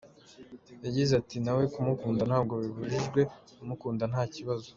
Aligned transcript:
Yagize 0.85 1.11
ati: 1.21 1.35
”Nawe 1.45 1.63
kumukunda 1.73 2.23
ntabwo 2.29 2.53
bibujijwe, 2.63 3.21
kumukunda 3.55 4.03
nta 4.11 4.23
kibazo. 4.33 4.69